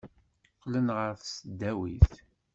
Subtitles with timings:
[0.55, 2.13] Qqlen ɣer tesdawit.